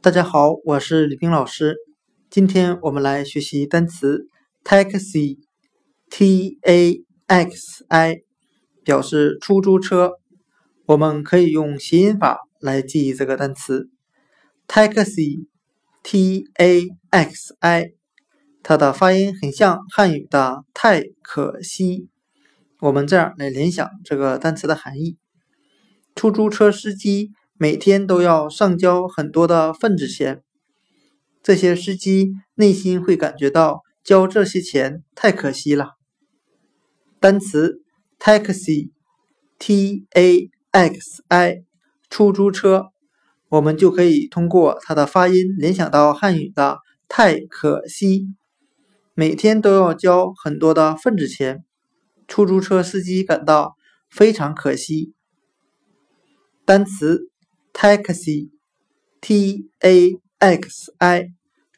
[0.00, 1.74] 大家好，我是李冰老师。
[2.30, 4.28] 今天我们来学习单词
[4.62, 8.18] taxi，t a x i，
[8.84, 10.12] 表示出租车。
[10.86, 13.90] 我们可以用谐音法来记忆这个单词
[14.68, 17.90] taxi，t a x i，
[18.62, 22.08] 它的发音很像汉语的太可惜。
[22.78, 25.18] 我们这样来联想这个单词的含义：
[26.14, 30.44] 出租车司机每天都要上交很多的份子钱，
[31.42, 35.96] 这些司机内心会感觉到交这些钱太可惜了。
[37.18, 37.82] 单词
[38.20, 41.64] taxi，t a x i，
[42.08, 42.92] 出租车，
[43.48, 48.28] 我们就可以通过它的发音联想到汉语的太可惜，
[49.14, 51.64] 每天都要交很多的份子钱。
[52.28, 53.74] 出租车司机感到
[54.08, 55.14] 非常可惜。
[56.64, 57.27] 单词
[57.80, 61.28] taxi，t a x i，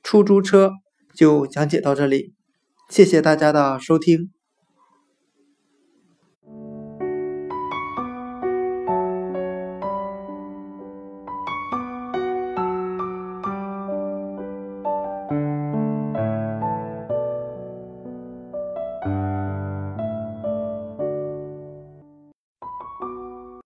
[0.03, 0.71] 出租车
[1.15, 2.33] 就讲解到这里，
[2.89, 4.31] 谢谢大家的收听。